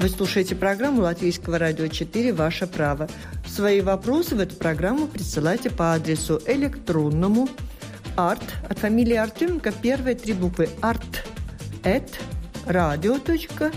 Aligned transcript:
Вы 0.00 0.08
слушаете 0.08 0.54
программу 0.54 1.02
Латвийского 1.02 1.58
радио 1.58 1.88
4 1.88 2.32
«Ваше 2.32 2.68
право». 2.68 3.08
Свои 3.46 3.80
вопросы 3.80 4.36
в 4.36 4.40
эту 4.40 4.54
программу 4.54 5.08
присылайте 5.08 5.70
по 5.70 5.92
адресу 5.94 6.40
электронному 6.46 7.48
арт 8.16 8.44
от 8.68 8.78
фамилии 8.78 9.16
Артеменко 9.16 9.72
первые 9.72 10.14
три 10.14 10.34
буквы 10.34 10.68
art 10.82 11.26
at 11.82 12.08
radio.org.lv 12.66 13.72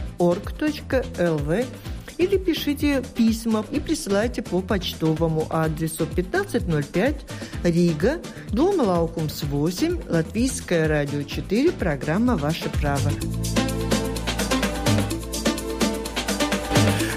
или 2.19 2.38
пишите 2.38 3.01
письма 3.15 3.65
и 3.72 3.79
присылайте 3.79 4.44
по 4.44 4.62
почтовому 4.62 5.47
адресу 5.49 6.03
1505 6.03 7.15
Рига, 7.63 8.19
дом 8.51 8.79
Лаукумс 8.79 9.42
8, 9.42 10.01
Латвийское 10.08 10.88
радио 10.88 11.24
4, 11.24 11.72
программа 11.72 12.38
«Ваше 12.38 12.69
право». 12.69 13.10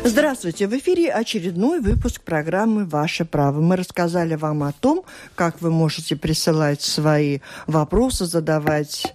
Здравствуйте! 0.06 0.68
В 0.68 0.74
эфире 0.74 1.10
очередной 1.10 1.80
выпуск 1.80 2.20
программы 2.20 2.84
«Ваше 2.84 3.24
право». 3.24 3.62
Мы 3.62 3.74
рассказали 3.74 4.34
вам 4.34 4.62
о 4.62 4.72
том, 4.72 5.02
как 5.34 5.62
вы 5.62 5.70
можете 5.70 6.14
присылать 6.14 6.82
свои 6.82 7.38
вопросы, 7.66 8.26
задавать 8.26 9.14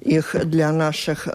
их 0.00 0.34
для 0.46 0.72
наших 0.72 1.28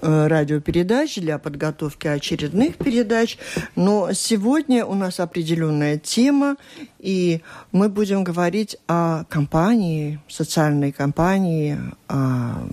Э, 0.00 0.28
радиопередач, 0.28 1.16
для 1.16 1.38
подготовки 1.38 2.06
очередных 2.06 2.76
передач. 2.76 3.36
Но 3.74 4.12
сегодня 4.12 4.84
у 4.84 4.94
нас 4.94 5.18
определенная 5.18 5.98
тема, 5.98 6.56
и 6.98 7.42
мы 7.72 7.88
будем 7.88 8.24
говорить 8.24 8.76
о 8.88 9.24
компании, 9.24 10.20
социальной 10.28 10.92
компании, 10.92 11.78
о 12.08 12.66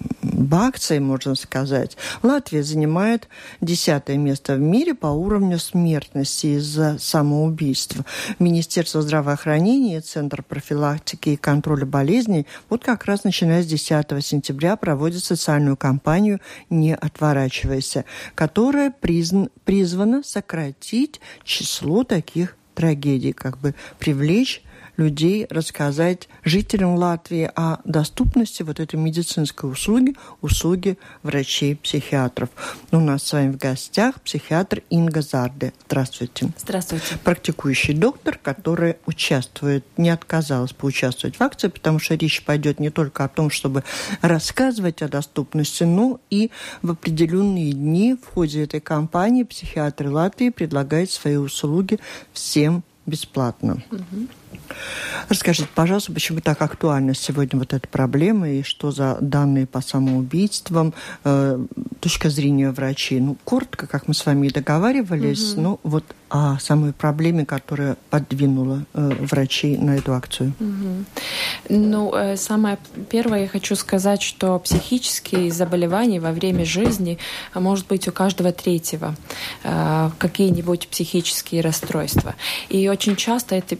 акции, 0.53 0.99
можно 0.99 1.35
сказать. 1.35 1.97
Латвия 2.23 2.63
занимает 2.63 3.27
десятое 3.61 4.17
место 4.17 4.55
в 4.55 4.59
мире 4.59 4.93
по 4.93 5.07
уровню 5.07 5.59
смертности 5.59 6.57
из-за 6.57 6.97
самоубийства. 6.99 8.05
Министерство 8.39 9.01
здравоохранения, 9.01 10.01
Центр 10.01 10.43
профилактики 10.43 11.29
и 11.29 11.35
контроля 11.35 11.85
болезней 11.85 12.47
вот 12.69 12.83
как 12.83 13.05
раз 13.05 13.23
начиная 13.23 13.63
с 13.63 13.67
10 13.67 14.25
сентября 14.25 14.75
проводит 14.75 15.23
социальную 15.23 15.77
кампанию 15.77 16.39
«Не 16.69 16.95
отворачивайся», 16.95 18.05
которая 18.33 18.91
призн... 18.91 19.45
призвана 19.63 20.23
сократить 20.23 21.21
число 21.43 22.03
таких 22.03 22.57
трагедий, 22.75 23.33
как 23.33 23.57
бы 23.59 23.73
привлечь 23.97 24.61
людей, 24.97 25.47
рассказать 25.49 26.29
жителям 26.43 26.95
Латвии 26.95 27.49
о 27.55 27.79
доступности 27.85 28.63
вот 28.63 28.79
этой 28.79 28.97
медицинской 28.97 29.71
услуги, 29.71 30.15
услуги 30.41 30.97
врачей-психиатров. 31.23 32.49
У 32.91 32.99
нас 32.99 33.23
с 33.23 33.33
вами 33.33 33.51
в 33.51 33.57
гостях 33.57 34.21
психиатр 34.21 34.83
Инга 34.89 35.21
Зарде. 35.21 35.73
Здравствуйте. 35.87 36.49
Здравствуйте. 36.57 37.17
Практикующий 37.23 37.93
доктор, 37.93 38.37
который 38.41 38.97
участвует, 39.05 39.85
не 39.97 40.09
отказалась 40.09 40.73
поучаствовать 40.73 41.37
в 41.37 41.41
акции, 41.41 41.67
потому 41.67 41.99
что 41.99 42.15
речь 42.15 42.43
пойдет 42.43 42.79
не 42.79 42.89
только 42.89 43.23
о 43.23 43.27
том, 43.27 43.49
чтобы 43.49 43.83
рассказывать 44.21 45.01
о 45.01 45.07
доступности, 45.07 45.83
но 45.83 46.19
и 46.29 46.51
в 46.81 46.91
определенные 46.91 47.73
дни 47.73 48.15
в 48.15 48.33
ходе 48.33 48.63
этой 48.63 48.79
кампании 48.79 49.43
психиатры 49.43 50.09
Латвии 50.09 50.49
предлагают 50.49 51.11
свои 51.11 51.35
услуги 51.35 51.99
всем 52.33 52.83
бесплатно. 53.05 53.83
Угу. 53.91 54.27
Расскажите, 55.29 55.67
пожалуйста, 55.73 56.11
почему 56.11 56.39
так 56.39 56.61
актуальна 56.61 57.13
сегодня 57.13 57.59
вот 57.59 57.73
эта 57.73 57.87
проблема 57.87 58.49
и 58.49 58.63
что 58.63 58.91
за 58.91 59.17
данные 59.21 59.65
по 59.65 59.81
самоубийствам, 59.81 60.93
э, 61.23 61.59
точка 61.99 62.29
зрения 62.29 62.71
врачей? 62.71 63.19
Ну, 63.19 63.37
коротко, 63.43 63.87
как 63.87 64.07
мы 64.07 64.13
с 64.13 64.25
вами 64.25 64.47
и 64.47 64.51
договаривались, 64.51 65.53
угу. 65.53 65.61
ну, 65.61 65.79
вот 65.83 66.03
о 66.29 66.57
самой 66.59 66.91
проблеме, 66.91 67.45
которая 67.45 67.97
подвинула 68.09 68.85
э, 68.93 69.11
врачей 69.19 69.77
на 69.77 69.95
эту 69.95 70.13
акцию. 70.13 70.53
Угу. 70.59 71.05
Ну, 71.69 72.13
э, 72.15 72.35
самое 72.35 72.77
первое, 73.09 73.41
я 73.41 73.47
хочу 73.47 73.75
сказать, 73.75 74.21
что 74.21 74.59
психические 74.59 75.51
заболевания 75.51 76.19
во 76.19 76.31
время 76.31 76.65
жизни 76.65 77.17
а 77.53 77.59
может 77.59 77.87
быть 77.87 78.07
у 78.07 78.11
каждого 78.11 78.51
третьего 78.51 79.15
э, 79.63 80.09
какие-нибудь 80.17 80.87
психические 80.87 81.61
расстройства. 81.61 82.35
И 82.69 82.87
очень 82.89 83.15
часто 83.15 83.55
это 83.55 83.77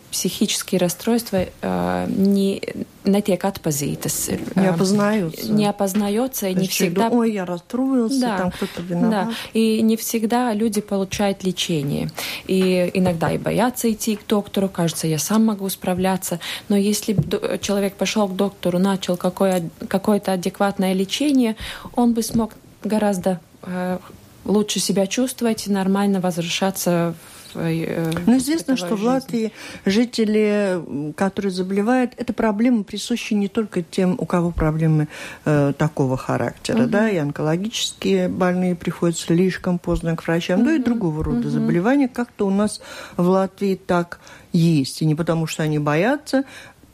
психические 0.66 0.80
расстройства 0.80 1.46
э, 1.62 2.08
не 2.10 2.62
netiek 3.04 3.42
atpazītas. 3.42 4.40
Не 4.56 4.68
опознаются. 4.68 5.52
Не 5.52 5.68
опознается, 5.68 6.48
и 6.48 6.56
не 6.56 6.68
всегда... 6.68 7.10
Ой, 7.10 7.34
я 7.34 7.46
расстроился, 7.46 8.20
да, 8.20 8.38
там 8.38 8.52
кто-то 8.52 8.82
виноват. 8.82 9.10
Да, 9.10 9.30
и 9.54 9.82
не 9.82 9.96
всегда 9.96 10.54
люди 10.54 10.82
получают 10.82 11.44
лечение. 11.44 12.10
И 12.48 12.90
иногда 12.94 13.32
и 13.32 13.38
боятся 13.38 13.92
идти 13.92 14.16
к 14.16 14.26
доктору, 14.28 14.70
кажется, 14.70 15.08
я 15.08 15.20
сам 15.20 15.46
могу 15.46 15.70
справляться. 15.70 16.40
Но 16.70 16.76
если 16.78 17.16
человек 17.60 17.94
пошел 17.94 18.28
к 18.28 18.36
доктору, 18.36 18.80
начал 18.80 19.18
какое- 19.18 19.70
какое-то 19.88 20.34
адекватное 20.34 20.94
лечение, 20.94 21.56
он 21.96 22.14
бы 22.14 22.24
смог 22.24 22.54
гораздо 22.84 23.40
э, 23.64 24.00
лучше 24.46 24.80
себя 24.80 25.08
чувствовать 25.08 25.68
и 25.68 25.72
нормально 25.72 26.20
возвращаться 26.20 27.14
в 27.32 27.35
Э, 27.56 28.12
ну, 28.26 28.38
известно, 28.38 28.78
что 28.78 28.90
жизни. 28.90 29.04
в 29.04 29.06
Латвии 29.06 29.52
жители, 29.86 31.14
которые 31.16 31.52
заболевают, 31.52 32.14
эта 32.18 32.34
проблема 32.34 32.84
присуща 32.84 33.36
не 33.36 33.48
только 33.48 33.82
тем, 33.82 34.16
у 34.18 34.26
кого 34.26 34.52
проблемы 34.52 35.08
э, 35.46 35.74
такого 35.78 36.18
характера, 36.18 36.84
угу. 36.84 36.90
да, 36.90 37.10
и 37.10 37.18
онкологические 37.18 38.30
больные 38.30 38.76
приходят 38.76 39.18
слишком 39.18 39.80
поздно 39.80 40.16
к 40.16 40.26
врачам, 40.26 40.60
угу. 40.60 40.70
да 40.70 40.76
и 40.76 40.80
другого 40.80 41.24
рода 41.24 41.40
угу. 41.40 41.50
заболевания 41.50 42.08
как-то 42.08 42.48
у 42.48 42.52
нас 42.52 42.82
в 43.18 43.28
Латвии 43.28 43.76
так 43.76 44.20
есть. 44.52 45.02
И 45.02 45.06
не 45.06 45.16
потому, 45.16 45.48
что 45.48 45.64
они 45.64 45.80
боятся, 45.80 46.44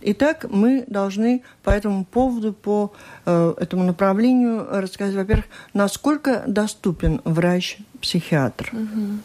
Итак, 0.03 0.47
мы 0.49 0.83
должны 0.87 1.43
по 1.63 1.69
этому 1.69 2.05
поводу, 2.05 2.53
по 2.53 2.91
э, 3.25 3.53
этому 3.57 3.83
направлению 3.83 4.65
рассказать, 4.69 5.15
во-первых, 5.15 5.45
насколько 5.73 6.43
доступен 6.47 7.21
врач-психиатр. 7.23 8.71
Угу. 8.73 9.19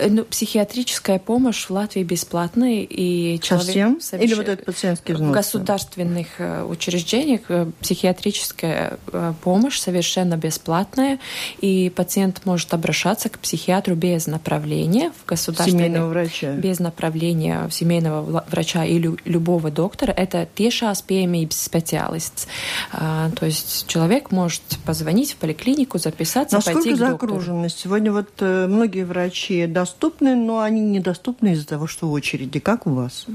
Э, 0.00 0.08
ну, 0.08 0.24
психиатрическая 0.24 1.18
помощь 1.18 1.66
в 1.66 1.70
Латвии 1.70 2.02
бесплатная. 2.02 2.86
И 2.88 3.38
человек 3.40 3.66
Совсем? 4.00 4.20
Или 4.20 4.34
вот 4.34 4.48
этот 4.48 4.64
пациентский 4.64 5.14
взнос? 5.14 5.30
В 5.30 5.32
государственных 5.32 6.26
э, 6.38 6.64
учреждениях 6.64 7.42
э, 7.48 7.70
психиатрическая 7.80 8.98
помощь 9.42 9.78
совершенно 9.78 10.36
бесплатная, 10.36 11.18
и 11.60 11.90
пациент 11.94 12.42
может 12.44 12.72
обращаться 12.74 13.28
к 13.28 13.38
психиатру 13.38 13.94
без 13.94 14.26
направления 14.26 15.12
в 15.22 15.28
государственный... 15.28 15.84
Семейного 15.84 16.08
врача. 16.08 16.52
Без 16.52 16.78
направления 16.78 17.68
семейного 17.70 18.44
врача 18.50 18.84
или 18.84 19.14
любого 19.24 19.70
доктора. 19.70 20.12
Это 20.12 20.48
tiešās 20.56 21.04
pieejamības 21.06 21.60
специалист. 21.60 22.46
А, 22.92 23.30
то 23.30 23.46
есть 23.46 23.86
человек 23.86 24.30
может 24.30 24.62
позвонить 24.84 25.32
в 25.32 25.36
поликлинику, 25.36 25.98
записаться, 25.98 26.56
Насколько 26.56 26.80
пойти 26.80 26.94
к 26.94 26.98
доктору. 26.98 27.32
загруженность? 27.32 27.78
Сегодня 27.80 28.12
вот 28.12 28.30
многие 28.40 29.04
врачи 29.04 29.66
достаточно 29.66 29.89
доступны, 29.90 30.36
но 30.36 30.60
они 30.60 30.80
недоступны 30.80 31.52
из-за 31.52 31.66
того, 31.66 31.86
что 31.86 32.06
в 32.06 32.12
очереди. 32.12 32.60
Как 32.60 32.86
у 32.86 32.90
вас? 32.90 33.26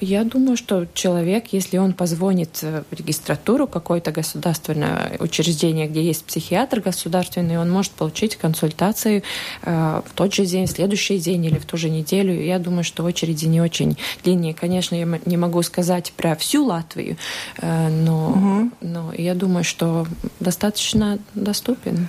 Я 0.00 0.24
думаю, 0.24 0.56
что 0.56 0.86
человек, 0.92 1.52
если 1.52 1.78
он 1.78 1.92
позвонит 1.92 2.62
в 2.62 2.84
регистратуру 2.90 3.66
какое-то 3.66 4.10
государственное 4.10 5.16
учреждение, 5.20 5.86
где 5.86 6.02
есть 6.02 6.24
психиатр 6.24 6.80
государственный, 6.80 7.58
он 7.58 7.70
может 7.70 7.92
получить 7.92 8.36
консультацию 8.36 9.22
э, 9.62 10.02
в 10.04 10.12
тот 10.14 10.34
же 10.34 10.46
день, 10.46 10.66
в 10.66 10.70
следующий 10.70 11.18
день 11.18 11.44
или 11.44 11.58
в 11.58 11.64
ту 11.64 11.76
же 11.76 11.90
неделю. 11.90 12.42
Я 12.42 12.58
думаю, 12.58 12.84
что 12.84 13.04
очереди 13.04 13.46
не 13.46 13.60
очень 13.60 13.96
длинные. 14.24 14.54
Конечно, 14.54 14.96
я 14.96 15.06
не 15.26 15.36
могу 15.36 15.62
сказать 15.62 16.12
про 16.16 16.34
всю 16.34 16.64
Латвию, 16.64 17.16
э, 17.58 17.88
но, 17.88 18.30
угу. 18.30 18.70
но 18.80 19.12
я 19.16 19.34
думаю, 19.34 19.64
что 19.64 20.06
достаточно 20.40 21.18
доступен. 21.34 22.08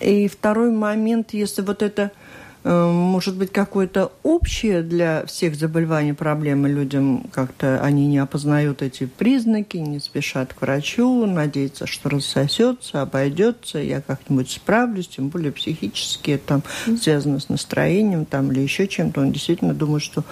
И 0.00 0.28
второй 0.28 0.70
момент, 0.70 1.32
если 1.32 1.62
вот 1.62 1.82
это 1.82 2.10
Э, 2.10 2.25
может 2.66 3.36
быть, 3.36 3.52
какое-то 3.52 4.12
общее 4.24 4.82
для 4.82 5.24
всех 5.26 5.54
заболеваний 5.54 6.14
проблемы 6.14 6.68
людям 6.68 7.26
как-то 7.32 7.80
они 7.80 8.08
не 8.08 8.18
опознают 8.18 8.82
эти 8.82 9.06
признаки, 9.06 9.76
не 9.76 10.00
спешат 10.00 10.52
к 10.52 10.62
врачу, 10.62 11.26
надеются, 11.26 11.86
что 11.86 12.08
рассосется, 12.10 13.02
обойдется, 13.02 13.78
я 13.78 14.00
как-нибудь 14.00 14.50
справлюсь, 14.50 15.06
тем 15.06 15.28
более 15.28 15.52
психически, 15.52 16.40
там, 16.44 16.64
связано 17.00 17.38
с 17.38 17.48
настроением 17.48 18.24
там, 18.24 18.50
или 18.50 18.60
еще 18.60 18.88
чем-то. 18.88 19.20
Он 19.20 19.30
действительно 19.30 19.72
думает, 19.72 20.02
что... 20.02 20.24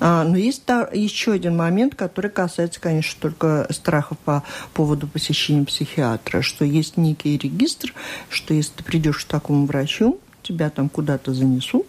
А, 0.00 0.24
но 0.24 0.36
есть 0.36 0.64
еще 0.92 1.32
один 1.32 1.56
момент, 1.56 1.94
который 1.94 2.32
касается, 2.32 2.80
конечно, 2.80 3.16
только 3.20 3.68
страхов 3.70 4.18
по 4.18 4.42
поводу 4.74 5.06
посещения 5.06 5.64
психиатра, 5.64 6.42
что 6.42 6.64
есть 6.64 6.96
некий 6.96 7.38
регистр, 7.38 7.94
что 8.28 8.54
если 8.54 8.72
ты 8.72 8.82
придешь 8.82 9.24
к 9.24 9.28
такому 9.28 9.66
врачу, 9.66 10.18
тебя 10.46 10.70
там 10.70 10.88
куда-то 10.88 11.34
занесут, 11.34 11.86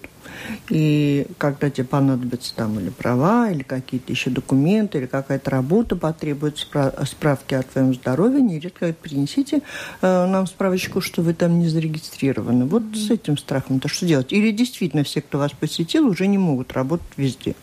И 0.69 1.25
когда 1.38 1.69
тебе 1.69 1.86
понадобятся 1.86 2.56
там 2.56 2.80
или 2.80 2.89
права, 2.89 3.50
или 3.51 3.63
какие-то 3.63 4.12
еще 4.12 4.30
документы, 4.30 4.98
или 4.98 5.06
какая-то 5.06 5.50
работа 5.50 5.95
потребует 5.95 6.57
справки 6.57 7.54
о 7.54 7.63
твоем 7.63 7.94
здоровье, 7.94 8.42
нередко 8.42 8.80
говорят, 8.81 8.98
принесите 8.98 9.62
э, 10.01 10.25
нам 10.25 10.48
справочку, 10.48 11.01
что 11.01 11.21
вы 11.21 11.33
там 11.33 11.59
не 11.59 11.69
зарегистрированы. 11.69 12.65
Вот 12.65 12.83
mm-hmm. 12.83 12.95
с 12.95 13.12
этим 13.12 13.38
страхом-то 13.38 13.88
что 13.88 14.06
делать? 14.06 14.33
Или 14.33 14.51
действительно 14.51 15.03
все, 15.03 15.21
кто 15.21 15.38
вас 15.38 15.51
посетил, 15.51 16.07
уже 16.07 16.27
не 16.27 16.38
могут 16.38 16.74
работать 16.74 17.07
везде? 17.18 17.56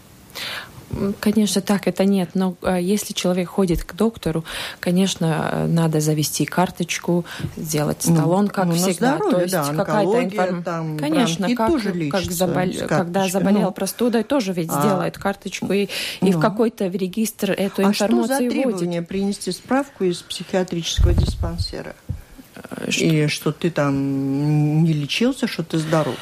Конечно, 1.21 1.61
так 1.61 1.87
это 1.87 2.05
нет. 2.05 2.31
Но 2.35 2.57
а, 2.63 2.79
если 2.79 3.13
человек 3.13 3.49
ходит 3.49 3.85
к 3.85 3.95
доктору, 3.95 4.45
конечно, 4.81 5.67
надо 5.69 6.01
завести 6.01 6.45
карточку, 6.45 7.25
сделать 7.57 8.05
ну, 8.07 8.17
талон, 8.17 8.49
как 8.49 8.67
ну, 8.67 8.75
всегда. 8.75 9.17
Здоровье, 9.17 9.37
То 9.37 9.43
есть 9.43 9.53
да, 9.53 9.85
какая-то 9.85 10.25
информация. 10.25 10.99
Конечно, 10.99 11.55
как, 11.55 11.71
тоже 11.71 12.09
как 12.11 12.31
забол... 12.31 12.73
когда 12.89 13.29
заболел 13.29 13.63
ну. 13.63 13.73
простудой, 13.73 14.23
тоже 14.23 14.53
ведь 14.53 14.71
а... 14.71 14.81
сделает 14.81 15.19
карточку 15.19 15.73
и, 15.73 15.89
ну. 16.21 16.29
и 16.29 16.33
в 16.33 16.41
какой-то 16.41 16.87
регистр 16.87 17.53
эту 17.53 17.83
а 17.83 17.91
информацию 17.91 18.25
что 18.25 18.27
за 18.27 18.39
требование 18.39 19.01
вводит. 19.01 19.09
принести 19.09 19.53
справку 19.53 20.05
из 20.05 20.19
психиатрического 20.23 21.13
диспансера? 21.13 21.95
Что? 22.89 23.05
И 23.05 23.27
что 23.27 23.53
ты 23.53 23.71
там 23.71 24.85
не 24.85 24.93
лечился, 24.93 25.47
что 25.47 25.63
ты 25.63 25.79
здоров? 25.79 26.17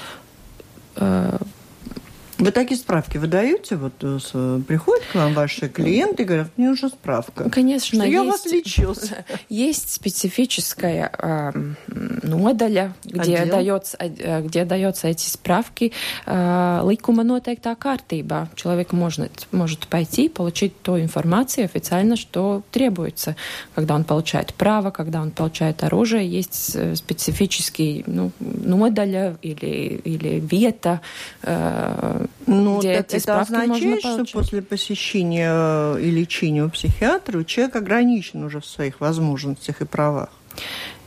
Э, 2.43 2.45
вы 2.45 2.51
такие 2.51 2.79
справки 2.79 3.19
выдаете? 3.19 3.77
Вот 3.77 3.93
э, 4.03 4.61
приходят 4.67 5.05
к 5.13 5.15
вам 5.15 5.35
ваши 5.35 5.69
клиенты 5.69 6.23
и 6.23 6.27
говорят, 6.27 6.49
мне 6.57 6.71
нужна 6.71 6.89
справка. 6.89 7.49
Конечно, 7.51 7.97
что 7.99 8.05
есть, 8.05 8.13
я 8.13 8.25
вас 8.25 8.47
лечился. 8.47 9.25
Есть 9.49 9.93
специфическая 9.93 11.11
э, 11.17 11.53
нодаļa, 11.89 12.93
где 13.05 13.37
Отдел? 13.37 13.57
дается, 13.57 13.97
э, 13.99 14.43
где 14.43 14.65
дается 14.65 15.09
эти 15.09 15.29
справки. 15.29 15.93
Э, 16.27 16.83
Ликума 16.89 17.23
нотeiktā 17.23 17.77
kārtībā. 17.77 18.49
Человек 18.55 18.93
может, 18.93 19.47
может 19.53 19.87
пойти, 19.87 20.29
получить 20.29 20.81
ту 20.83 20.99
информацию 20.99 21.65
официально, 21.65 22.17
что 22.17 22.63
требуется. 22.71 23.37
Когда 23.75 23.95
он 23.95 24.05
получает 24.05 24.55
право, 24.55 24.91
когда 24.91 25.23
он 25.23 25.31
получает 25.31 25.85
оружие, 25.85 26.29
есть 26.29 26.73
э, 26.75 26.97
специфический 26.97 28.05
ну, 28.07 28.33
нодаļa 28.41 29.39
или, 29.43 30.01
или 30.05 30.41
вета, 30.41 31.01
э, 31.43 32.27
ну, 32.47 32.79
где 32.79 32.95
эти 32.95 33.17
это 33.17 33.41
означает, 33.41 34.01
что 34.01 34.25
после 34.33 34.63
посещения 34.63 35.51
э, 35.53 36.01
и 36.01 36.11
лечения 36.11 36.65
у 36.65 36.71
психиатра 36.71 37.45
человек 37.45 37.77
ограничен 37.77 38.45
уже 38.45 38.61
в 38.61 38.67
своих 38.67 39.01
возможностях 39.01 39.81
и 39.81 39.85
правах? 39.85 40.29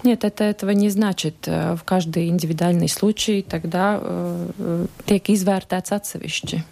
Нет, 0.04 0.24
это 0.24 0.44
этого 0.44 0.72
не 0.72 0.90
значит. 0.90 1.48
Э, 1.48 1.76
в 1.76 1.84
каждый 1.84 2.30
индивидуальный 2.30 2.90
случай 2.90 3.42
тогда 3.42 4.00
э, 4.02 4.86
tiek 5.08 5.30
izvērtēts 5.34 5.92
atsevišķi. 5.92 6.64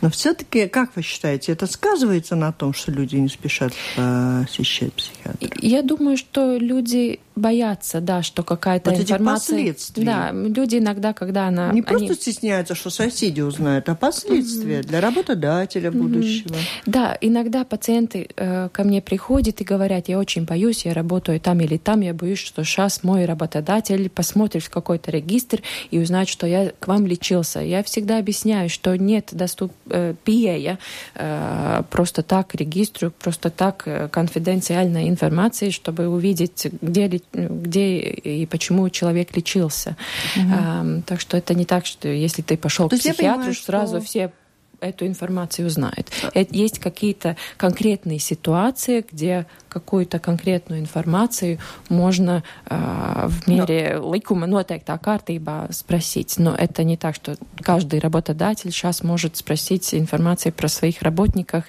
Но 0.00 0.10
все-таки, 0.10 0.66
как 0.68 0.96
вы 0.96 1.02
считаете, 1.02 1.52
это 1.52 1.66
сказывается 1.66 2.36
на 2.36 2.52
том, 2.52 2.72
что 2.72 2.92
люди 2.92 3.16
не 3.16 3.28
спешат 3.28 3.72
посещать 3.96 4.92
психиатра? 4.92 5.48
Я 5.60 5.82
думаю, 5.82 6.16
что 6.16 6.56
люди 6.56 7.20
боятся, 7.38 8.00
да, 8.00 8.22
что 8.22 8.42
какая-то 8.42 8.90
вот 8.90 9.00
информация... 9.00 9.58
Эти 9.58 9.66
последствия. 9.72 10.04
Да, 10.04 10.30
люди 10.32 10.76
иногда, 10.76 11.12
когда 11.12 11.48
она... 11.48 11.66
Не 11.72 11.80
они... 11.80 11.82
просто 11.82 12.14
стесняются, 12.14 12.74
что 12.74 12.90
соседи 12.90 13.40
узнают, 13.40 13.88
а 13.88 13.94
последствия 13.94 14.80
mm-hmm. 14.80 14.86
для 14.86 15.00
работодателя 15.00 15.90
будущего. 15.90 16.54
Mm-hmm. 16.54 16.82
Да, 16.86 17.18
иногда 17.20 17.64
пациенты 17.64 18.28
э, 18.36 18.68
ко 18.72 18.84
мне 18.84 19.00
приходят 19.00 19.60
и 19.60 19.64
говорят, 19.64 20.08
я 20.08 20.18
очень 20.18 20.44
боюсь, 20.44 20.84
я 20.84 20.94
работаю 20.94 21.40
там 21.40 21.60
или 21.60 21.76
там, 21.76 22.00
я 22.00 22.12
боюсь, 22.12 22.38
что 22.38 22.64
сейчас 22.64 23.02
мой 23.02 23.24
работодатель 23.24 24.10
посмотрит 24.10 24.64
в 24.64 24.70
какой-то 24.70 25.10
регистр 25.10 25.62
и 25.90 25.98
узнает, 25.98 26.28
что 26.28 26.46
я 26.46 26.72
к 26.78 26.88
вам 26.88 27.06
лечился. 27.06 27.60
Я 27.60 27.82
всегда 27.82 28.18
объясняю, 28.18 28.68
что 28.68 28.96
нет 28.96 29.28
доступ 29.32 29.72
э, 29.72 29.77
пieeja 30.24 30.78
э, 31.14 31.82
просто 31.90 32.22
так 32.22 32.54
регистру, 32.54 33.10
просто 33.10 33.50
так 33.50 33.82
э, 33.86 34.08
конфиденциальной 34.08 35.08
информации, 35.08 35.70
чтобы 35.70 36.08
увидеть, 36.08 36.66
где 36.80 37.20
где 37.32 37.98
и 37.98 38.46
почему 38.46 38.88
человек 38.90 39.36
лечился. 39.36 39.96
Угу. 40.36 41.02
Так 41.06 41.20
что 41.20 41.36
это 41.36 41.54
не 41.54 41.64
так, 41.64 41.86
что 41.86 42.08
если 42.08 42.42
ты 42.42 42.56
пошел 42.56 42.88
к 42.88 42.92
психиатру, 42.92 43.34
понимаю, 43.34 43.54
сразу 43.54 43.96
что... 43.98 44.06
все 44.06 44.32
эту 44.80 45.06
информацию 45.06 45.66
узнают. 45.66 46.10
Есть 46.50 46.78
какие-то 46.78 47.36
конкретные 47.56 48.18
ситуации, 48.18 49.04
где 49.10 49.46
какую-то 49.68 50.18
конкретную 50.18 50.80
информацию 50.80 51.58
можно 51.88 52.42
э, 52.66 53.26
в 53.26 53.48
мере 53.48 53.98
Но... 53.98 54.14
ликума 54.14 54.46
нотeiktā 54.46 54.98
kārtībā 54.98 55.72
спросить. 55.72 56.38
Но 56.38 56.54
это 56.54 56.84
не 56.84 56.96
так, 56.96 57.14
что 57.14 57.36
каждый 57.60 58.00
работодатель 58.00 58.72
сейчас 58.72 59.02
может 59.02 59.36
спросить 59.36 59.94
информацию 59.94 60.52
про 60.52 60.68
своих 60.68 61.02
работников 61.02 61.64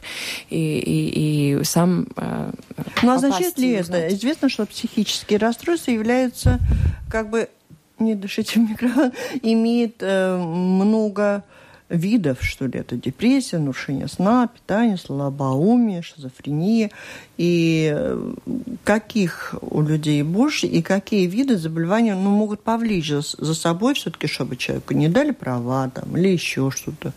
и, 0.50 0.80
и, 0.80 1.60
и 1.60 1.64
сам 1.64 2.08
э, 2.16 2.52
Ну, 3.04 3.12
а 3.12 3.18
значит 3.18 3.58
ли 3.58 3.72
это? 3.72 4.08
Известно, 4.10 4.50
что 4.50 4.66
психические 4.66 5.40
расстройства 5.40 5.92
являются 5.92 6.60
как 7.10 7.30
бы 7.30 7.50
не 8.00 8.16
дышите 8.16 8.60
в 8.60 8.70
микрофон, 8.70 9.12
имеет 9.42 9.98
э, 10.00 10.38
много 10.38 11.44
видов, 11.90 12.42
что 12.42 12.68
ли, 12.68 12.80
это 12.80 12.96
депрессия, 12.96 13.58
нарушение 13.58 14.08
сна, 14.08 14.48
питание, 14.48 14.98
слабоумие, 14.98 16.02
шизофрения, 16.02 16.92
и 17.38 17.92
э, 17.94 18.34
каких 18.84 19.56
у 19.62 19.82
людей 19.82 20.22
больше, 20.24 20.68
и 20.68 20.82
какие 20.82 21.26
виды 21.26 21.58
заболеваний 21.58 22.14
ну, 22.14 22.30
могут 22.30 22.62
повлечь 22.62 23.10
за 23.10 23.54
собой 23.54 23.96
все-таки, 23.96 24.28
чтобы 24.28 24.56
человеку 24.56 24.94
не 24.94 25.08
дали 25.08 25.32
права 25.32 25.90
там, 25.90 26.16
или 26.18 26.30
еще 26.30 26.72
что-то. 26.72 27.14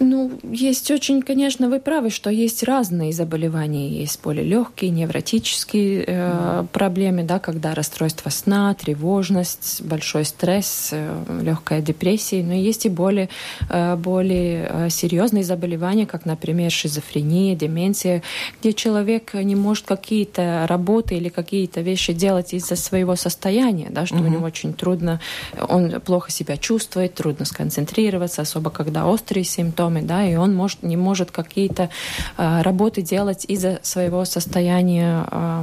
Ну, 0.00 0.30
есть 0.42 0.90
очень, 0.90 1.22
конечно, 1.22 1.68
вы 1.68 1.78
правы, 1.78 2.10
что 2.10 2.30
есть 2.30 2.62
разные 2.62 3.12
заболевания. 3.12 3.88
Есть 3.88 4.20
более 4.22 4.44
легкие, 4.44 4.90
невротические 4.90 6.04
э, 6.06 6.64
проблемы, 6.72 7.24
да, 7.24 7.38
когда 7.38 7.74
расстройство 7.74 8.30
сна, 8.30 8.74
тревожность, 8.74 9.82
большой 9.82 10.24
стресс, 10.24 10.88
э, 10.92 11.40
легкая 11.42 11.82
депрессия. 11.82 12.42
Но 12.42 12.54
есть 12.54 12.86
и 12.86 12.88
более, 12.88 13.28
э, 13.68 13.96
более 13.96 14.66
э, 14.68 14.90
серьезные 14.90 15.44
заболевания, 15.44 16.06
как, 16.06 16.24
например, 16.24 16.70
шизофрения, 16.70 17.54
деменция, 17.54 18.22
где 18.60 18.72
человек 18.72 19.34
не 19.34 19.56
может 19.56 19.84
какие-то 19.86 20.66
работы 20.68 21.16
или 21.16 21.28
какие-то 21.28 21.82
вещи 21.82 22.12
делать 22.12 22.54
из-за 22.54 22.76
своего 22.76 23.14
состояния, 23.16 23.88
да, 23.90 24.06
что 24.06 24.16
mm-hmm. 24.16 24.26
у 24.26 24.28
него 24.28 24.46
очень 24.46 24.72
трудно, 24.72 25.20
он 25.68 26.00
плохо 26.00 26.30
себя 26.30 26.56
чувствует, 26.56 27.14
трудно 27.14 27.44
сконцентрироваться, 27.44 28.42
особо 28.42 28.70
когда 28.70 29.06
острые 29.06 29.44
симптомы 29.44 29.81
симптомы, 29.82 30.02
да, 30.02 30.24
и 30.24 30.36
он 30.36 30.54
может, 30.54 30.82
не 30.82 30.96
может 30.96 31.30
какие-то 31.30 31.88
э, 32.36 32.62
работы 32.62 33.02
делать 33.02 33.44
из-за 33.48 33.78
своего 33.82 34.24
состояния, 34.24 35.26
э, 35.30 35.62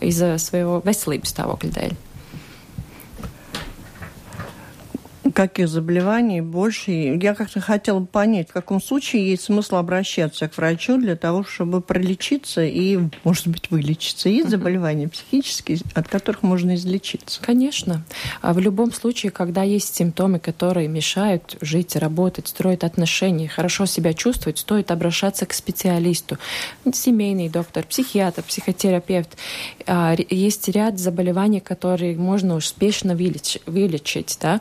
из-за 0.00 0.38
своего 0.38 0.82
veselības 0.84 1.30
stāvokļa 1.30 1.70
dēļ. 1.70 2.09
Каких 5.32 5.68
заболеваний 5.68 6.40
больше. 6.40 6.90
Я 6.90 7.34
как-то 7.34 7.60
хотела 7.60 8.04
понять, 8.04 8.50
в 8.50 8.52
каком 8.52 8.80
случае 8.80 9.30
есть 9.30 9.44
смысл 9.44 9.76
обращаться 9.76 10.48
к 10.48 10.56
врачу 10.56 10.98
для 10.98 11.16
того, 11.16 11.44
чтобы 11.44 11.80
пролечиться 11.80 12.64
и, 12.64 12.98
может 13.24 13.48
быть, 13.48 13.70
вылечиться. 13.70 14.28
Есть 14.28 14.50
заболевания 14.50 15.08
психические, 15.08 15.78
от 15.94 16.08
которых 16.08 16.42
можно 16.42 16.74
излечиться? 16.74 17.40
Конечно. 17.42 18.04
А 18.42 18.52
в 18.52 18.58
любом 18.58 18.92
случае, 18.92 19.32
когда 19.32 19.62
есть 19.62 19.94
симптомы, 19.94 20.38
которые 20.38 20.88
мешают 20.88 21.56
жить, 21.60 21.96
работать, 21.96 22.48
строить 22.48 22.84
отношения, 22.84 23.48
хорошо 23.48 23.86
себя 23.86 24.14
чувствовать, 24.14 24.58
стоит 24.58 24.90
обращаться 24.90 25.46
к 25.46 25.52
специалисту. 25.52 26.38
Семейный 26.92 27.48
доктор, 27.48 27.84
психиатр, 27.84 28.42
психотерапевт. 28.42 29.36
А, 29.86 30.16
есть 30.28 30.68
ряд 30.68 30.98
заболеваний, 30.98 31.60
которые 31.60 32.16
можно 32.16 32.54
успешно 32.54 33.14
вылечить. 33.14 34.38
Да? 34.40 34.58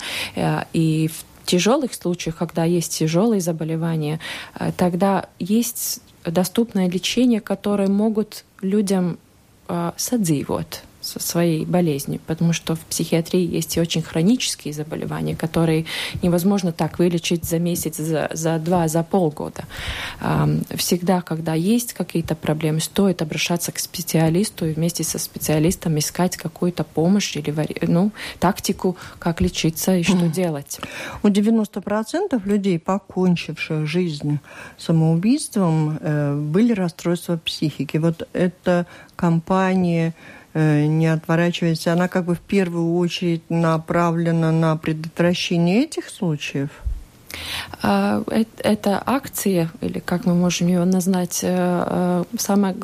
И 0.74 1.08
в 1.08 1.24
тяжелых 1.46 1.94
случаях, 1.94 2.38
когда 2.38 2.64
есть 2.64 2.98
тяжелые 2.98 3.42
заболевания, 3.42 4.20
э, 4.60 4.72
тогда 4.76 5.28
есть 5.40 6.02
доступное 6.26 6.90
лечение, 6.90 7.42
которое 7.42 7.88
могут 7.88 8.46
людям 8.62 9.18
э, 9.68 9.92
садзивать 9.98 10.84
со 11.10 11.20
своей 11.20 11.66
болезнью, 11.66 12.20
потому 12.28 12.54
что 12.54 12.76
в 12.76 12.80
психиатрии 12.82 13.46
есть 13.56 13.78
и 13.78 13.82
очень 13.82 14.02
хронические 14.02 14.74
заболевания, 14.74 15.36
которые 15.36 15.86
невозможно 16.22 16.72
так 16.72 17.00
вылечить 17.00 17.46
за 17.46 17.60
месяц, 17.60 17.98
за, 17.98 18.30
за 18.34 18.60
два, 18.60 18.88
за 18.88 19.04
полгода. 19.04 19.66
Всегда, 20.76 21.22
когда 21.22 21.54
есть 21.54 21.94
какие-то 21.94 22.36
проблемы, 22.36 22.80
стоит 22.80 23.22
обращаться 23.22 23.72
к 23.72 23.80
специалисту 23.80 24.66
и 24.66 24.74
вместе 24.74 25.04
со 25.04 25.20
специалистом 25.20 25.98
искать 25.98 26.38
какую-то 26.38 26.84
помощь 26.84 27.36
или 27.36 27.54
ну, 27.88 28.12
тактику, 28.40 28.98
как 29.20 29.42
лечиться 29.42 29.96
и 29.96 30.04
что 30.04 30.28
делать. 30.28 30.80
У 31.24 31.28
90% 31.28 32.42
людей, 32.46 32.80
покончивших 32.80 33.88
жизнь 33.88 34.40
самоубийством, 34.78 35.98
э, 36.02 36.36
были 36.36 36.74
расстройства 36.74 37.38
психики. 37.38 37.98
Вот 37.98 38.28
эта 38.34 38.86
компания 39.16 40.14
не 40.54 41.08
отворачиваясь, 41.08 41.88
она 41.88 42.08
как 42.08 42.26
бы 42.26 42.36
в 42.36 42.40
первую 42.40 42.96
очередь 42.96 43.44
направлена 43.50 44.52
на 44.52 44.76
предотвращение 44.78 45.84
этих 45.84 46.10
случаев? 46.10 46.70
А, 47.82 48.24
эта 48.58 49.02
акция, 49.06 49.70
или 49.82 50.00
как 50.00 50.26
мы 50.26 50.34
можем 50.34 50.68
ее 50.68 50.84
назвать, 50.86 51.40
э, 51.44 52.24
самая 52.38 52.76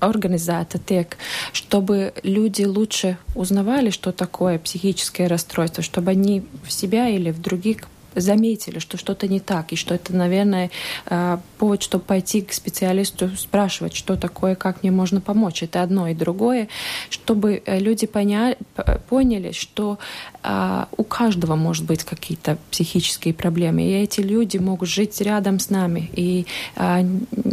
организация 0.00 0.80
тек, 0.80 1.16
чтобы 1.52 2.12
люди 2.22 2.64
лучше 2.64 3.18
узнавали, 3.34 3.90
что 3.90 4.12
такое 4.12 4.58
психическое 4.58 5.26
расстройство, 5.26 5.82
чтобы 5.82 6.10
они 6.10 6.44
в 6.64 6.72
себя 6.72 7.08
или 7.08 7.30
в 7.30 7.40
других 7.40 7.82
заметили, 8.14 8.78
что 8.78 8.96
что-то 8.96 9.28
не 9.28 9.40
так, 9.40 9.72
и 9.72 9.76
что 9.76 9.94
это, 9.94 10.14
наверное, 10.14 10.70
э, 11.06 11.38
повод, 11.58 11.82
чтобы 11.82 12.04
пойти 12.04 12.42
к 12.42 12.52
специалисту, 12.52 13.30
спрашивать, 13.36 13.94
что 13.94 14.16
такое, 14.16 14.54
как 14.54 14.82
мне 14.82 14.90
можно 14.90 15.20
помочь. 15.20 15.62
Это 15.62 15.82
одно. 15.82 16.08
И 16.08 16.14
другое, 16.14 16.68
чтобы 17.10 17.62
э, 17.64 17.78
люди 17.78 18.06
поня... 18.06 18.56
поняли, 19.08 19.52
что 19.52 19.98
э, 20.42 20.84
у 20.96 21.04
каждого 21.04 21.56
может 21.56 21.84
быть 21.84 22.04
какие-то 22.04 22.58
психические 22.70 23.34
проблемы, 23.34 23.82
и 23.82 23.92
эти 23.92 24.20
люди 24.20 24.58
могут 24.58 24.88
жить 24.88 25.20
рядом 25.20 25.58
с 25.58 25.70
нами, 25.70 26.10
и 26.14 26.46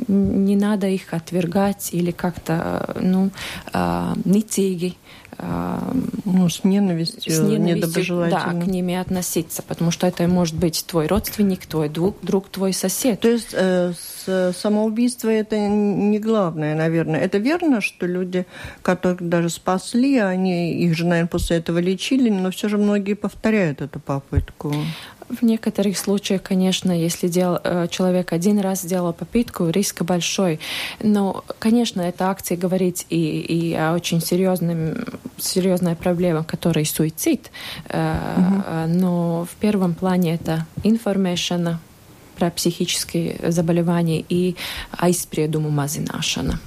не 0.07 0.55
надо 0.55 0.87
их 0.87 1.13
отвергать 1.13 1.89
или 1.93 2.11
как-то, 2.11 2.95
ну, 3.01 3.31
ницīgi 3.73 4.95
ну, 5.37 6.49
с 6.49 6.63
ненавистью, 6.63 7.33
с 7.33 7.39
ненавистью 7.39 8.27
да, 8.29 8.51
к 8.51 8.67
ними 8.67 8.95
относиться, 8.95 9.61
потому 9.61 9.91
что 9.91 10.07
это 10.07 10.27
может 10.27 10.55
быть 10.55 10.85
твой 10.87 11.07
родственник, 11.07 11.65
твой 11.65 11.89
друг, 11.89 12.17
друг 12.21 12.49
твой 12.49 12.73
сосед. 12.73 13.19
То 13.19 13.29
есть 13.29 13.49
э, 13.53 13.93
самоубийство 14.55 15.29
это 15.29 15.57
не 15.57 16.19
главное, 16.19 16.75
наверное. 16.75 17.19
Это 17.19 17.37
верно, 17.37 17.81
что 17.81 18.05
люди, 18.05 18.45
которых 18.81 19.27
даже 19.27 19.49
спасли, 19.49 20.17
они 20.17 20.73
их 20.73 20.95
же, 20.95 21.05
наверное, 21.05 21.29
после 21.29 21.57
этого 21.57 21.79
лечили, 21.79 22.29
но 22.29 22.51
все 22.51 22.69
же 22.69 22.77
многие 22.77 23.13
повторяют 23.13 23.81
эту 23.81 23.99
попытку. 23.99 24.73
В 25.29 25.43
некоторых 25.43 25.97
случаях, 25.97 26.43
конечно, 26.43 26.91
если 26.91 27.27
дел, 27.27 27.59
э, 27.63 27.87
человек 27.89 28.31
один 28.31 28.59
раз 28.59 28.81
сделал 28.81 29.11
попытку, 29.13 29.69
риск 29.69 30.03
большой. 30.03 30.59
Но, 31.01 31.43
конечно, 31.59 32.01
эта 32.01 32.29
акция 32.29 32.57
говорит 32.57 33.05
и, 33.09 33.39
и 33.39 33.73
о 33.73 33.93
очень 33.93 34.21
серьезном, 34.21 34.95
серьезной 35.37 35.95
проблеме, 35.95 36.43
которой 36.43 36.85
суицид. 36.85 37.49
Угу. 37.89 38.87
Но 38.87 39.45
в 39.45 39.55
первом 39.59 39.95
плане 39.95 40.35
это 40.35 40.67
информация 40.83 41.79
про 42.35 42.51
психические 42.51 43.51
заболевания 43.51 44.23
и 44.27 44.55
aizspriedumu 44.91 45.71
mazināšana 45.71 46.59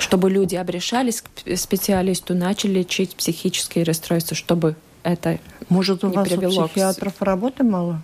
чтобы 0.00 0.30
люди 0.30 0.56
обращались 0.56 1.22
к 1.22 1.56
специалисту, 1.56 2.34
начали 2.34 2.78
лечить 2.78 3.14
психические 3.14 3.84
расстройства, 3.84 4.34
чтобы 4.34 4.74
это 5.02 5.38
Может, 5.70 6.04
у 6.04 6.08
не 6.08 6.16
вас 6.16 6.28
привело 6.28 6.64
у 6.64 6.68
психиатров 6.68 7.14
к... 7.14 7.22
работы 7.22 7.64
мало? 7.64 8.02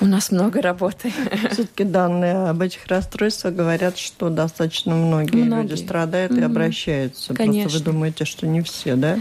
У 0.00 0.04
нас 0.04 0.32
много 0.32 0.60
работы. 0.60 1.12
Все-таки 1.52 1.84
данные 1.84 2.48
об 2.48 2.60
этих 2.60 2.86
расстройствах 2.88 3.54
говорят, 3.54 3.96
что 3.96 4.30
достаточно 4.30 4.94
многие, 4.94 5.44
многие. 5.44 5.62
люди 5.62 5.80
страдают 5.80 6.32
mm-hmm. 6.32 6.40
и 6.40 6.44
обращаются. 6.44 7.34
Конечно. 7.34 7.70
Просто 7.70 7.78
вы 7.78 7.84
думаете, 7.92 8.24
что 8.24 8.46
не 8.48 8.62
все, 8.62 8.96
да? 8.96 9.18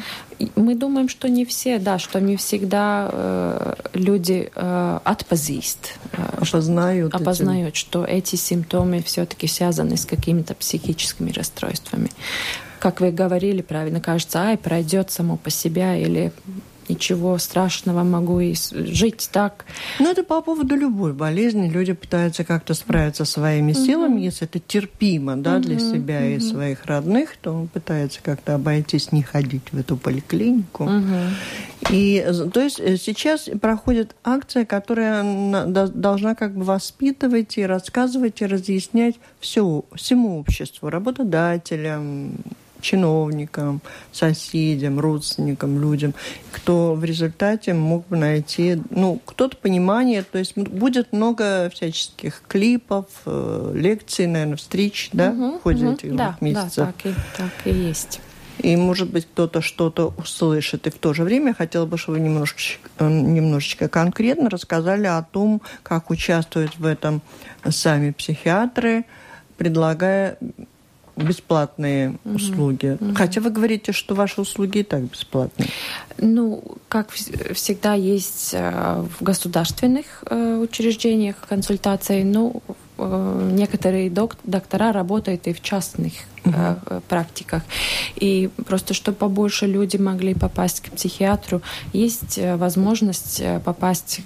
Мы 0.56 0.74
думаем, 0.74 1.08
что 1.08 1.30
не 1.30 1.46
все, 1.46 1.78
да, 1.78 2.00
что 2.00 2.20
не 2.20 2.36
всегда 2.36 3.10
э, 3.12 3.74
люди 3.94 4.52
э, 4.56 5.00
отпозист. 5.04 6.00
Э, 6.14 6.24
опознают. 6.42 7.14
Опознают, 7.14 7.76
эти... 7.76 7.78
что 7.78 8.04
эти 8.04 8.36
симптомы 8.36 9.04
все-таки 9.04 9.46
связаны 9.46 9.98
с 9.98 10.06
какими-то 10.06 10.56
психическими 10.56 11.32
расстройствами 11.32 12.10
как 12.80 13.00
вы 13.00 13.12
говорили 13.12 13.62
правильно, 13.62 14.02
кажется, 14.02 14.40
ай, 14.40 14.58
пройдет 14.58 15.12
само 15.12 15.38
по 15.38 15.52
себе, 15.52 16.02
или 16.02 16.32
ничего 16.90 17.38
страшного, 17.38 18.04
могу 18.04 18.40
и 18.40 18.56
жить 18.72 19.30
так. 19.32 19.66
Ну, 20.00 20.12
это 20.12 20.24
по 20.24 20.42
поводу 20.42 20.76
любой 20.76 21.14
болезни. 21.14 21.70
Люди 21.70 21.94
пытаются 21.94 22.44
как-то 22.44 22.74
справиться 22.74 23.26
своими 23.26 23.74
силами, 23.74 24.22
если 24.22 24.48
это 24.48 24.60
терпимо 24.60 25.38
да, 25.38 25.58
mm-hmm. 25.58 25.62
для 25.62 25.80
себя 25.80 26.22
mm-hmm. 26.22 26.36
и 26.36 26.40
своих 26.40 26.86
родных, 26.86 27.38
то 27.38 27.52
он 27.52 27.68
пытается 27.68 28.20
как-то 28.22 28.56
обойтись, 28.56 29.12
не 29.12 29.24
ходить 29.24 29.72
в 29.72 29.80
эту 29.80 29.98
поликлинику. 29.98 30.84
Mm-hmm. 30.84 31.30
И, 31.90 32.26
то 32.54 32.62
есть 32.62 32.80
э, 32.80 32.98
сейчас 32.98 33.50
проходит 33.60 34.16
акция, 34.24 34.66
которая 34.66 35.66
должна 35.88 36.36
как 36.36 36.54
бы 36.54 36.64
воспитывать 36.64 37.58
и 37.58 37.66
рассказывать 37.66 38.42
и 38.42 38.46
разъяснять 38.46 39.16
все, 39.40 39.84
всему 39.96 40.40
обществу, 40.40 40.90
работодателям, 40.90 42.36
чиновникам, 42.82 43.82
соседям, 44.12 45.00
родственникам, 45.00 45.80
людям, 45.80 46.14
кто 46.52 46.94
в 46.96 47.04
результате 47.04 47.74
мог 47.74 48.08
бы 48.08 48.18
найти, 48.18 48.82
ну, 48.90 49.22
кто-то 49.26 49.58
понимание, 49.58 50.24
то 50.24 50.38
есть 50.38 50.58
будет 50.58 51.14
много 51.14 51.70
всяческих 51.74 52.44
клипов, 52.48 53.06
э, 53.26 53.72
лекций, 53.76 54.28
наверное, 54.28 54.58
встреч, 54.58 55.10
да, 55.14 55.30
угу, 55.30 55.60
в 55.60 55.62
ходе 55.62 55.86
угу, 55.86 55.94
этих 55.94 56.16
да, 56.16 56.38
месяцев. 56.42 56.76
Да, 56.76 56.86
так 56.88 57.06
и, 57.06 57.16
так 57.38 57.52
и 57.66 57.72
есть. 57.72 58.20
И, 58.60 58.76
может 58.76 59.10
быть, 59.10 59.26
кто-то 59.26 59.62
что-то 59.62 60.14
услышит. 60.18 60.86
И 60.86 60.92
в 60.92 60.98
то 60.98 61.14
же 61.14 61.24
время 61.24 61.50
я 61.50 61.54
хотела 61.54 61.86
бы, 61.86 61.98
чтобы 61.98 62.20
вы 62.20 62.26
немножечко, 62.26 62.90
э, 63.00 63.10
немножечко 63.10 63.88
конкретно 63.90 64.50
рассказали 64.50 65.08
о 65.08 65.24
том, 65.24 65.62
как 65.84 66.10
участвуют 66.10 66.78
в 66.78 66.86
этом 66.86 67.22
сами 67.68 68.12
психиатры, 68.12 69.06
предлагая 69.58 70.38
бесплатные 71.16 72.18
угу. 72.24 72.36
услуги. 72.36 72.98
Угу. 73.00 73.16
Хотя 73.16 73.42
вы 73.42 73.50
говорите, 73.50 73.92
что 73.92 74.16
ваши 74.16 74.42
услуги 74.42 74.80
и 74.80 74.84
так 74.84 75.02
бесплатные. 75.04 75.70
Ну, 76.18 76.64
как 76.88 77.10
всегда 77.12 77.94
есть 77.94 78.52
э, 78.54 79.06
в 79.20 79.24
государственных 79.24 80.24
э, 80.26 80.58
учреждениях 80.58 81.36
консультации, 81.48 82.24
но 82.24 82.62
э, 82.98 83.50
некоторые 83.54 84.10
док 84.10 84.38
доктора 84.44 84.92
работают 84.92 85.48
и 85.48 85.54
в 85.54 85.62
частных 85.62 86.14
угу. 86.46 87.02
практиках. 87.08 87.64
И 88.16 88.50
просто, 88.66 88.94
чтобы 88.94 89.18
побольше 89.18 89.68
люди 89.68 89.98
могли 89.98 90.34
попасть 90.34 90.82
к 90.82 90.92
психиатру, 90.92 91.62
есть 91.94 92.40
возможность 92.56 93.44
попасть 93.64 94.22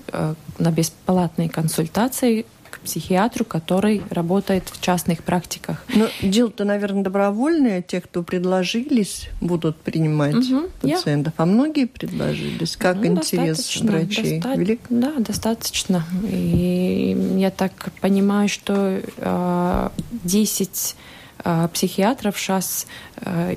на 0.60 0.72
бесплатные 0.72 1.50
консультации 1.50 2.46
психиатру, 2.86 3.44
который 3.46 4.02
работает 4.10 4.70
в 4.70 4.82
частных 4.82 5.24
практиках. 5.24 5.84
Но 5.94 6.08
дело-то, 6.22 6.64
наверное, 6.64 7.04
добровольное. 7.04 7.82
Те, 7.82 8.02
кто 8.02 8.24
предложились, 8.24 9.30
будут 9.42 9.78
принимать 9.78 10.36
угу, 10.36 10.68
пациентов. 10.82 11.34
Я. 11.38 11.44
А 11.44 11.46
многие 11.46 11.86
предложились. 11.86 12.78
Как 12.78 12.98
ну, 12.98 13.08
интерес 13.08 13.82
врачей 13.82 14.40
доста... 14.40 14.60
велик? 14.60 14.80
Да, 14.90 15.14
достаточно. 15.18 16.06
И 16.24 17.36
я 17.38 17.52
так 17.52 17.72
понимаю, 18.02 18.48
что 18.48 19.02
э, 19.18 19.90
10 20.24 20.96
э, 21.44 21.68
психиатров 21.74 22.40
сейчас 22.40 22.88
э, 23.18 23.56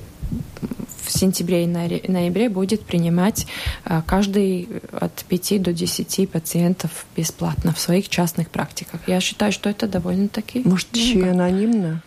в 1.09 1.11
сентябре 1.11 1.63
и 1.63 1.67
ноябре 1.67 2.49
будет 2.49 2.81
принимать 2.85 3.47
а, 3.83 4.01
каждый 4.01 4.69
от 4.91 5.25
5 5.27 5.61
до 5.61 5.73
10 5.73 6.29
пациентов 6.29 7.05
бесплатно 7.17 7.73
в 7.73 7.79
своих 7.79 8.09
частных 8.09 8.49
практиках. 8.49 9.01
Я 9.07 9.19
считаю, 9.19 9.51
что 9.51 9.69
это 9.69 9.87
довольно-таки 9.87 10.61
Может, 10.65 10.89
много. 10.93 11.05
еще 11.05 11.19
и 11.19 11.29
анонимно? 11.29 12.03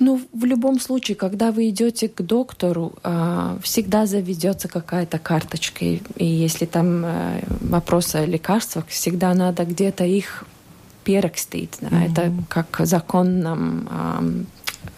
Ну, 0.00 0.20
в 0.32 0.44
любом 0.44 0.80
случае, 0.80 1.14
когда 1.14 1.52
вы 1.52 1.68
идете 1.68 2.08
к 2.08 2.20
доктору, 2.20 2.94
а, 3.04 3.56
всегда 3.62 4.06
заведется 4.06 4.68
какая-то 4.68 5.18
карточка. 5.18 5.84
И 5.84 6.00
если 6.26 6.66
там 6.66 7.04
э, 7.04 7.42
вопросы 7.60 8.16
о 8.16 8.26
лекарствах, 8.26 8.88
всегда 8.88 9.32
надо 9.34 9.64
где-то 9.64 10.04
их 10.04 10.44
перекстить. 11.04 11.78
Mm-hmm. 11.80 12.12
Это 12.12 12.32
как 12.48 12.80
закон 12.86 13.40
нам 13.40 14.46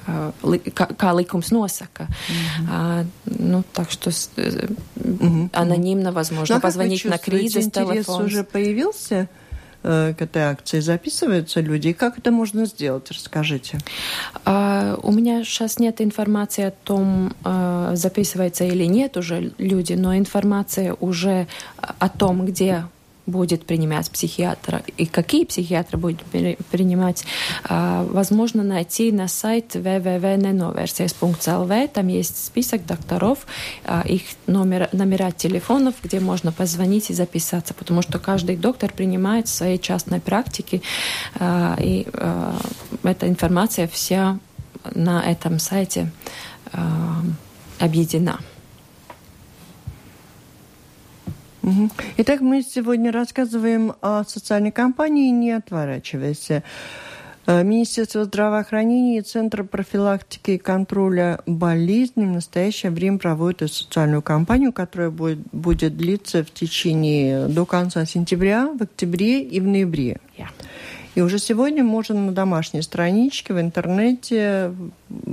kā, 0.07 0.87
kā 0.97 1.13
likums 1.13 1.51
nosaka. 1.51 2.07
Mm-hmm. 2.07 2.67
А, 2.71 3.05
ну, 3.27 3.65
так 3.73 3.91
что 3.91 4.11
mm-hmm. 4.11 5.51
анонимно 5.53 6.13
возможно 6.13 6.57
ну, 6.57 6.61
позвонить 6.61 7.05
на 7.05 7.19
кризис 7.19 7.71
телефон. 7.71 8.25
уже 8.25 8.45
появился 8.45 9.29
э, 9.83 10.15
к 10.19 10.23
этой 10.23 10.43
акции 10.43 10.81
записываются 10.81 11.61
люди. 11.61 11.89
И 11.89 11.93
как 11.93 12.19
это 12.19 12.31
можно 12.31 12.67
сделать? 12.67 13.11
Расскажите. 13.11 13.79
А, 14.45 14.99
у 15.03 15.13
меня 15.13 15.45
сейчас 15.45 15.79
нет 15.79 16.01
информации 16.01 16.65
о 16.65 16.71
том, 16.71 17.33
а, 17.45 17.93
записывается 17.95 18.65
или 18.65 18.85
нет 18.85 19.17
уже 19.17 19.53
люди, 19.59 19.95
но 19.95 20.17
информация 20.17 20.95
уже 21.01 21.47
о 21.77 22.09
том, 22.09 22.47
где 22.47 22.85
будет 23.27 23.67
принимать 23.67 24.11
психиатра 24.11 24.83
и 24.97 25.07
какие 25.07 25.45
психиатры 25.45 25.99
будут 25.99 26.23
принимать, 26.23 27.25
возможно 27.69 28.63
найти 28.63 29.13
на 29.13 29.29
сайт 29.29 29.75
www.nenoversies.lv. 29.75 31.89
Там 31.89 32.09
есть 32.09 32.45
список 32.45 32.87
докторов, 32.87 33.47
их 34.05 34.23
номер, 34.47 34.89
номера 34.93 35.33
телефонов, 35.33 35.95
где 36.03 36.21
можно 36.21 36.53
позвонить 36.53 37.11
и 37.11 37.15
записаться, 37.15 37.75
потому 37.75 38.03
что 38.03 38.19
каждый 38.19 38.57
доктор 38.57 38.93
принимает 38.93 39.49
в 39.49 39.55
своей 39.55 39.79
частной 39.79 40.21
практике, 40.21 40.83
и 41.79 42.07
эта 43.03 43.29
информация 43.29 43.89
вся 43.89 44.39
на 44.95 45.23
этом 45.23 45.59
сайте 45.59 46.11
объединена. 47.79 48.39
Итак, 52.17 52.43
мы 52.43 52.63
сегодня 52.63 53.11
рассказываем 53.11 53.95
о 54.01 54.23
социальной 54.25 54.71
кампании 54.71 55.31
«Не 55.31 55.51
отворачивайся». 55.51 56.63
Э, 57.47 57.65
Министерство 57.65 58.25
здравоохранения 58.25 59.19
и 59.19 59.23
Центр 59.23 59.65
профилактики 59.65 60.53
и 60.53 60.59
контроля 60.59 61.41
болезней 61.47 62.27
в 62.27 62.31
настоящее 62.31 62.93
время 62.93 63.19
проводят 63.19 63.73
социальную 63.73 64.23
кампанию, 64.23 64.73
которая 64.73 65.11
будет, 65.11 65.39
будет 65.51 65.97
длиться 65.97 66.45
в 66.45 66.53
течение 66.53 67.49
до 67.49 67.67
конца 67.67 68.05
сентября, 68.05 68.69
в 68.69 68.83
октябре 68.83 69.43
и 69.43 69.59
в 69.59 69.67
ноябре. 69.67 70.21
Yeah. 70.39 70.47
И 71.17 71.23
уже 71.23 71.39
сегодня 71.39 71.83
можно 71.83 72.21
на 72.21 72.33
домашней 72.33 72.83
страничке 72.83 73.55
в 73.55 73.61
интернете, 73.61 74.75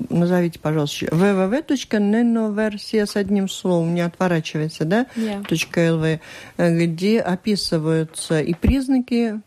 назовите, 0.09 0.57
пожалуйста, 0.57 1.07
www.nenoversia 1.07 3.05
с 3.05 3.17
одним 3.17 3.49
словом, 3.49 3.93
не 3.93 3.99
отворачивается, 3.99 4.85
да, 4.85 5.07
yeah. 5.17 5.43
.lv, 5.43 6.21
э, 6.55 6.85
где 6.85 7.19
описываются 7.19 8.39
и 8.39 8.53
признаки 8.53 9.41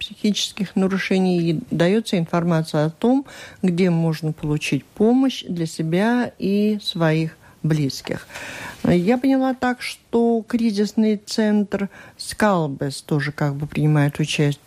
психических 0.00 0.74
нарушений 0.74 1.50
и 1.50 1.60
дается 1.70 2.16
информация 2.16 2.86
о 2.86 2.90
том, 2.90 3.26
где 3.60 3.90
можно 3.90 4.32
получить 4.32 4.86
помощь 4.86 5.44
для 5.46 5.66
себя 5.66 6.32
и 6.38 6.78
своих 6.82 7.36
близких. 7.62 8.26
Я 8.84 9.18
поняла 9.18 9.52
так, 9.52 9.82
что 9.82 10.42
кризисный 10.48 11.18
центр 11.18 11.90
Скалбес 12.16 13.02
тоже 13.02 13.32
как 13.32 13.54
бы 13.56 13.66
принимает 13.66 14.18
участие 14.18 14.64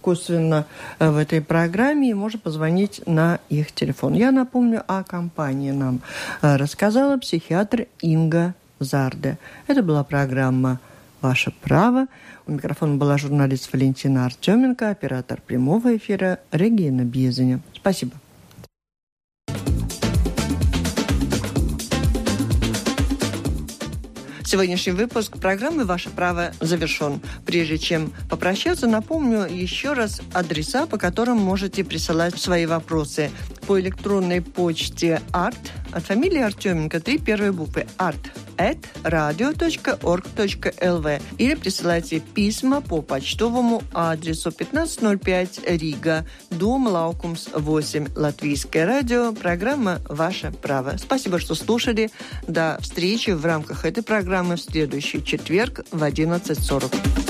косвенно 0.00 0.66
э, 0.98 1.10
в 1.10 1.16
этой 1.16 1.40
программе, 1.40 2.10
и 2.10 2.14
можно 2.14 2.38
позвонить 2.38 3.02
на 3.06 3.38
их 3.48 3.72
телефон. 3.72 4.14
Я 4.14 4.30
напомню 4.30 4.82
о 4.86 5.02
компании 5.02 5.70
нам 5.70 6.00
э, 6.42 6.56
рассказала 6.56 7.16
психиатр 7.18 7.86
Инга 8.00 8.54
Зарде. 8.78 9.38
Это 9.66 9.82
была 9.82 10.04
программа 10.04 10.80
«Ваше 11.20 11.52
право». 11.60 12.06
У 12.46 12.52
микрофона 12.52 12.96
была 12.96 13.18
журналист 13.18 13.72
Валентина 13.72 14.26
Артеменко, 14.26 14.90
оператор 14.90 15.40
прямого 15.46 15.96
эфира 15.96 16.38
Регина 16.50 17.02
Безеня. 17.02 17.60
Спасибо. 17.74 18.12
Сегодняшний 24.50 24.94
выпуск 24.94 25.38
программы 25.38 25.84
«Ваше 25.84 26.10
право» 26.10 26.50
завершен. 26.58 27.20
Прежде 27.46 27.78
чем 27.78 28.12
попрощаться, 28.28 28.88
напомню 28.88 29.46
еще 29.48 29.92
раз 29.92 30.22
адреса, 30.32 30.86
по 30.86 30.98
которым 30.98 31.38
можете 31.38 31.84
присылать 31.84 32.36
свои 32.36 32.66
вопросы. 32.66 33.30
По 33.68 33.78
электронной 33.78 34.42
почте 34.42 35.22
art 35.30 35.54
от 35.92 36.04
фамилии 36.04 36.40
Артеменко 36.40 37.00
три 37.00 37.18
первые 37.18 37.52
буквы 37.52 37.86
art 37.98 38.30
at 38.56 38.78
radio.org.lv 39.04 39.62
или 41.38 41.54
присылайте 41.54 42.20
письма 42.20 42.80
по 42.80 43.02
почтовому 43.02 43.82
адресу 43.92 44.50
1505 44.50 45.60
Рига, 45.66 46.26
дом 46.50 46.86
Лаукумс 46.86 47.48
8, 47.54 48.08
Латвийское 48.14 48.86
радио, 48.86 49.32
программа 49.32 50.00
«Ваше 50.08 50.52
право». 50.52 50.96
Спасибо, 50.98 51.38
что 51.38 51.54
слушали. 51.54 52.10
До 52.46 52.78
встречи 52.80 53.30
в 53.30 53.44
рамках 53.44 53.84
этой 53.84 54.02
программы 54.02 54.56
в 54.56 54.60
следующий 54.60 55.24
четверг 55.24 55.86
в 55.90 56.02
11.40. 56.02 57.29